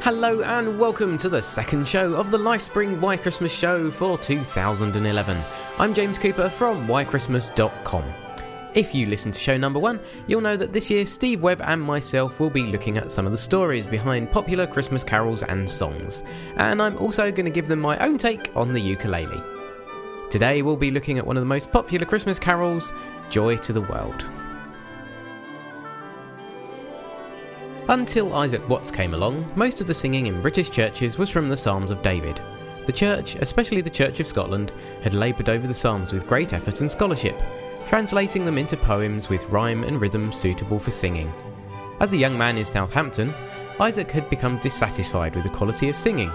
Hello 0.00 0.42
and 0.42 0.78
welcome 0.78 1.16
to 1.16 1.28
the 1.28 1.42
second 1.42 1.86
show 1.86 2.14
of 2.14 2.30
the 2.30 2.38
Lifespring 2.38 3.00
Why 3.00 3.16
Christmas 3.16 3.52
show 3.52 3.90
for 3.90 4.16
2011. 4.16 5.42
I'm 5.76 5.92
James 5.92 6.18
Cooper 6.18 6.48
from 6.48 6.86
whychristmas.com. 6.86 8.04
If 8.74 8.94
you 8.94 9.06
listen 9.06 9.32
to 9.32 9.38
show 9.38 9.56
number 9.56 9.80
one, 9.80 9.98
you'll 10.28 10.40
know 10.40 10.56
that 10.56 10.72
this 10.72 10.88
year 10.88 11.04
Steve 11.04 11.42
Webb 11.42 11.60
and 11.62 11.82
myself 11.82 12.38
will 12.38 12.48
be 12.48 12.62
looking 12.62 12.96
at 12.96 13.10
some 13.10 13.26
of 13.26 13.32
the 13.32 13.38
stories 13.38 13.88
behind 13.88 14.30
popular 14.30 14.68
Christmas 14.68 15.02
carols 15.02 15.42
and 15.42 15.68
songs, 15.68 16.22
and 16.56 16.80
I'm 16.80 16.96
also 16.98 17.32
going 17.32 17.46
to 17.46 17.50
give 17.50 17.66
them 17.66 17.80
my 17.80 17.98
own 17.98 18.18
take 18.18 18.52
on 18.54 18.72
the 18.72 18.80
ukulele. 18.80 19.42
Today 20.30 20.62
we'll 20.62 20.76
be 20.76 20.92
looking 20.92 21.18
at 21.18 21.26
one 21.26 21.36
of 21.36 21.42
the 21.42 21.46
most 21.46 21.72
popular 21.72 22.06
Christmas 22.06 22.38
carols, 22.38 22.92
Joy 23.30 23.56
to 23.56 23.72
the 23.72 23.82
World. 23.82 24.28
Until 27.90 28.34
Isaac 28.34 28.68
Watts 28.68 28.90
came 28.90 29.14
along, 29.14 29.50
most 29.56 29.80
of 29.80 29.86
the 29.86 29.94
singing 29.94 30.26
in 30.26 30.42
British 30.42 30.68
churches 30.68 31.16
was 31.16 31.30
from 31.30 31.48
the 31.48 31.56
Psalms 31.56 31.90
of 31.90 32.02
David. 32.02 32.38
The 32.84 32.92
church, 32.92 33.36
especially 33.36 33.80
the 33.80 33.88
Church 33.88 34.20
of 34.20 34.26
Scotland, 34.26 34.72
had 35.02 35.14
laboured 35.14 35.48
over 35.48 35.66
the 35.66 35.72
Psalms 35.72 36.12
with 36.12 36.26
great 36.26 36.52
effort 36.52 36.82
and 36.82 36.90
scholarship, 36.90 37.42
translating 37.86 38.44
them 38.44 38.58
into 38.58 38.76
poems 38.76 39.30
with 39.30 39.48
rhyme 39.48 39.84
and 39.84 40.02
rhythm 40.02 40.32
suitable 40.32 40.78
for 40.78 40.90
singing. 40.90 41.32
As 42.00 42.12
a 42.12 42.18
young 42.18 42.36
man 42.36 42.58
in 42.58 42.66
Southampton, 42.66 43.32
Isaac 43.80 44.10
had 44.10 44.28
become 44.28 44.58
dissatisfied 44.58 45.34
with 45.34 45.44
the 45.44 45.50
quality 45.50 45.88
of 45.88 45.96
singing, 45.96 46.30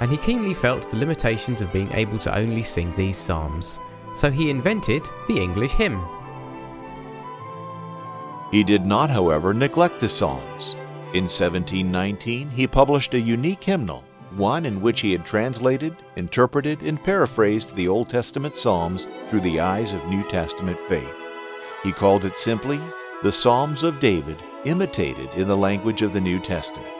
and 0.00 0.10
he 0.10 0.16
keenly 0.16 0.54
felt 0.54 0.90
the 0.90 0.98
limitations 0.98 1.62
of 1.62 1.72
being 1.72 1.92
able 1.92 2.18
to 2.18 2.36
only 2.36 2.64
sing 2.64 2.92
these 2.96 3.16
psalms. 3.16 3.78
So 4.12 4.28
he 4.28 4.50
invented 4.50 5.04
the 5.28 5.38
English 5.38 5.74
hymn. 5.74 6.04
He 8.50 8.64
did 8.64 8.84
not, 8.84 9.08
however, 9.08 9.54
neglect 9.54 10.00
the 10.00 10.08
Psalms. 10.08 10.74
In 11.14 11.24
1719, 11.24 12.50
he 12.50 12.66
published 12.66 13.14
a 13.14 13.20
unique 13.20 13.62
hymnal, 13.62 14.04
one 14.36 14.66
in 14.66 14.80
which 14.80 15.00
he 15.00 15.12
had 15.12 15.24
translated, 15.24 15.96
interpreted, 16.16 16.82
and 16.82 17.02
paraphrased 17.02 17.74
the 17.74 17.88
Old 17.88 18.08
Testament 18.08 18.56
Psalms 18.56 19.06
through 19.30 19.40
the 19.40 19.60
eyes 19.60 19.92
of 19.92 20.04
New 20.06 20.22
Testament 20.28 20.78
faith. 20.88 21.14
He 21.82 21.92
called 21.92 22.24
it 22.24 22.36
simply 22.36 22.80
the 23.22 23.32
Psalms 23.32 23.82
of 23.82 24.00
David, 24.00 24.36
imitated 24.64 25.30
in 25.36 25.48
the 25.48 25.56
language 25.56 26.02
of 26.02 26.12
the 26.12 26.20
New 26.20 26.40
Testament. 26.40 26.92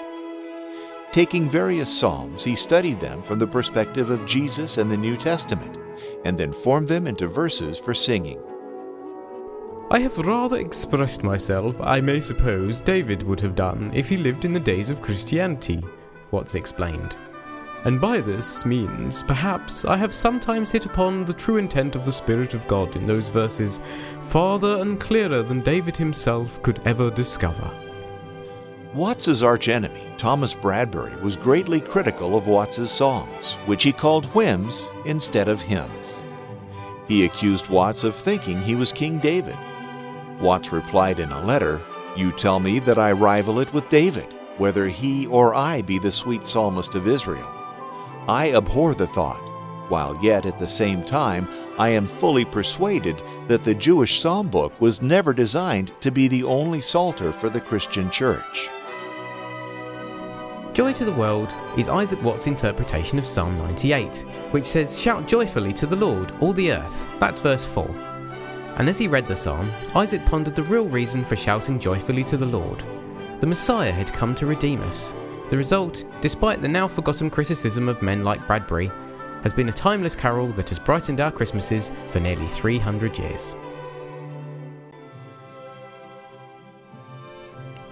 Taking 1.12 1.50
various 1.50 1.94
Psalms, 1.94 2.44
he 2.44 2.54
studied 2.54 3.00
them 3.00 3.22
from 3.22 3.38
the 3.38 3.46
perspective 3.46 4.10
of 4.10 4.24
Jesus 4.24 4.78
and 4.78 4.90
the 4.90 4.96
New 4.96 5.16
Testament, 5.16 5.76
and 6.24 6.38
then 6.38 6.52
formed 6.52 6.88
them 6.88 7.06
into 7.06 7.26
verses 7.26 7.78
for 7.78 7.92
singing. 7.92 8.40
I 9.96 10.00
have 10.00 10.18
rather 10.18 10.58
expressed 10.58 11.24
myself, 11.24 11.74
I 11.80 12.02
may 12.02 12.20
suppose 12.20 12.82
David 12.82 13.22
would 13.22 13.40
have 13.40 13.54
done 13.54 13.90
if 13.94 14.10
he 14.10 14.18
lived 14.18 14.44
in 14.44 14.52
the 14.52 14.60
days 14.60 14.90
of 14.90 15.00
Christianity, 15.00 15.82
Watts 16.30 16.54
explained. 16.54 17.16
And 17.86 17.98
by 17.98 18.20
this 18.20 18.66
means, 18.66 19.22
perhaps, 19.22 19.86
I 19.86 19.96
have 19.96 20.12
sometimes 20.12 20.70
hit 20.70 20.84
upon 20.84 21.24
the 21.24 21.32
true 21.32 21.56
intent 21.56 21.96
of 21.96 22.04
the 22.04 22.12
Spirit 22.12 22.52
of 22.52 22.68
God 22.68 22.94
in 22.94 23.06
those 23.06 23.28
verses 23.28 23.80
farther 24.24 24.82
and 24.82 25.00
clearer 25.00 25.42
than 25.42 25.62
David 25.62 25.96
himself 25.96 26.62
could 26.62 26.78
ever 26.84 27.10
discover. 27.10 27.70
Watts's 28.92 29.42
archenemy, 29.42 30.12
Thomas 30.18 30.52
Bradbury, 30.52 31.16
was 31.22 31.36
greatly 31.36 31.80
critical 31.80 32.36
of 32.36 32.48
Watts's 32.48 32.90
songs, 32.90 33.54
which 33.64 33.84
he 33.84 33.94
called 33.94 34.26
whims 34.34 34.90
instead 35.06 35.48
of 35.48 35.62
hymns. 35.62 36.20
He 37.08 37.24
accused 37.24 37.70
Watts 37.70 38.04
of 38.04 38.14
thinking 38.14 38.60
he 38.60 38.74
was 38.74 38.92
King 38.92 39.18
David 39.18 39.56
Watts 40.40 40.70
replied 40.70 41.18
in 41.18 41.32
a 41.32 41.44
letter, 41.44 41.80
You 42.16 42.30
tell 42.30 42.60
me 42.60 42.78
that 42.80 42.98
I 42.98 43.12
rival 43.12 43.60
it 43.60 43.72
with 43.72 43.88
David, 43.88 44.34
whether 44.58 44.86
he 44.88 45.26
or 45.26 45.54
I 45.54 45.82
be 45.82 45.98
the 45.98 46.12
sweet 46.12 46.44
psalmist 46.44 46.94
of 46.94 47.08
Israel. 47.08 47.50
I 48.28 48.52
abhor 48.52 48.94
the 48.94 49.06
thought, 49.06 49.40
while 49.88 50.18
yet 50.22 50.44
at 50.44 50.58
the 50.58 50.68
same 50.68 51.04
time 51.04 51.48
I 51.78 51.90
am 51.90 52.06
fully 52.06 52.44
persuaded 52.44 53.22
that 53.48 53.64
the 53.64 53.74
Jewish 53.74 54.20
psalm 54.20 54.48
book 54.48 54.78
was 54.80 55.00
never 55.00 55.32
designed 55.32 55.92
to 56.00 56.10
be 56.10 56.28
the 56.28 56.44
only 56.44 56.80
psalter 56.80 57.32
for 57.32 57.48
the 57.48 57.60
Christian 57.60 58.10
church. 58.10 58.68
Joy 60.74 60.92
to 60.92 61.06
the 61.06 61.12
World 61.12 61.56
is 61.78 61.88
Isaac 61.88 62.22
Watts' 62.22 62.46
interpretation 62.46 63.18
of 63.18 63.26
Psalm 63.26 63.56
98, 63.56 64.18
which 64.50 64.66
says, 64.66 65.00
Shout 65.00 65.26
joyfully 65.26 65.72
to 65.72 65.86
the 65.86 65.96
Lord, 65.96 66.32
all 66.40 66.52
the 66.52 66.72
earth. 66.72 67.06
That's 67.18 67.40
verse 67.40 67.64
4. 67.64 68.15
And 68.76 68.88
as 68.88 68.98
he 68.98 69.08
read 69.08 69.26
the 69.26 69.36
psalm, 69.36 69.70
Isaac 69.94 70.24
pondered 70.26 70.54
the 70.54 70.62
real 70.62 70.86
reason 70.86 71.24
for 71.24 71.36
shouting 71.36 71.80
joyfully 71.80 72.24
to 72.24 72.36
the 72.36 72.46
Lord. 72.46 72.84
The 73.40 73.46
Messiah 73.46 73.92
had 73.92 74.12
come 74.12 74.34
to 74.34 74.46
redeem 74.46 74.82
us. 74.82 75.14
The 75.50 75.56
result, 75.56 76.04
despite 76.20 76.60
the 76.60 76.68
now 76.68 76.86
forgotten 76.88 77.30
criticism 77.30 77.88
of 77.88 78.02
men 78.02 78.24
like 78.24 78.46
Bradbury, 78.46 78.90
has 79.42 79.54
been 79.54 79.68
a 79.68 79.72
timeless 79.72 80.14
carol 80.14 80.48
that 80.54 80.68
has 80.68 80.78
brightened 80.78 81.20
our 81.20 81.30
Christmases 81.30 81.90
for 82.10 82.20
nearly 82.20 82.48
300 82.48 83.18
years. 83.18 83.54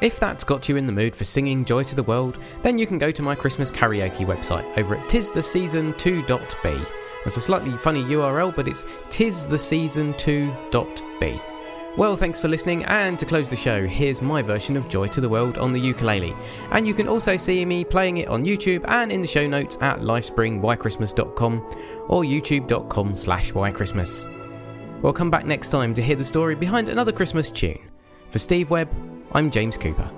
If 0.01 0.21
that's 0.21 0.45
got 0.45 0.69
you 0.69 0.77
in 0.77 0.85
the 0.85 0.93
mood 0.93 1.17
for 1.17 1.25
singing 1.25 1.65
Joy 1.65 1.85
to 1.85 1.95
the 1.95 2.03
World, 2.03 2.39
then 2.63 2.77
you 2.77 2.87
can 2.87 2.99
go 2.99 3.11
to 3.11 3.23
my 3.23 3.35
Christmas 3.35 3.71
karaoke 3.71 4.27
website 4.27 4.67
over 4.77 4.97
at 4.97 5.09
tistheseason2.be. 5.09 7.04
It's 7.25 7.37
a 7.37 7.41
slightly 7.41 7.77
funny 7.79 8.05
URL, 8.05 8.55
but 8.55 8.69
it's 8.69 8.85
tistheseason2.be. 9.09 11.41
Well, 11.97 12.17
thanks 12.17 12.41
for 12.41 12.49
listening, 12.49 12.85
and 12.87 13.17
to 13.21 13.25
close 13.25 13.49
the 13.49 13.55
show, 13.55 13.87
here's 13.87 14.21
my 14.21 14.43
version 14.43 14.77
of 14.77 14.89
Joy 14.89 15.07
to 15.09 15.21
the 15.21 15.29
World 15.29 15.59
on 15.59 15.73
the 15.73 15.79
ukulele. 15.79 16.35
And 16.73 16.89
you 16.89 16.93
can 16.93 17.07
also 17.07 17.37
see 17.37 17.65
me 17.65 17.85
playing 17.85 18.19
it 18.19 18.27
on 18.27 18.45
YouTube 18.45 18.85
and 18.89 19.13
in 19.13 19.23
the 19.23 19.29
show 19.29 19.47
notes 19.47 19.79
at 19.81 20.01
lifespringwhychristmas.com 20.01 21.61
or 22.09 22.25
youtube.com 22.25 23.15
slash 23.15 23.53
whychristmas. 23.53 24.29
We'll 25.03 25.13
come 25.13 25.31
back 25.31 25.45
next 25.45 25.69
time 25.69 25.95
to 25.95 26.03
hear 26.03 26.17
the 26.17 26.25
story 26.25 26.57
behind 26.57 26.89
another 26.89 27.13
Christmas 27.13 27.49
tune. 27.49 27.79
For 28.31 28.41
Steve 28.41 28.71
Webb, 28.71 28.91
I'm 29.31 29.51
James 29.51 29.77
Cooper. 29.77 30.11